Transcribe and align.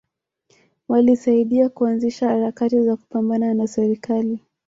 Walisaidia 0.87 1.69
kuanzisha 1.69 2.29
harakati 2.29 2.81
za 2.83 2.95
kupambana 2.95 3.53
na 3.53 3.67
serikali 3.67 4.39